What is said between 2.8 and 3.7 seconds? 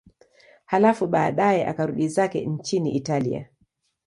Italia.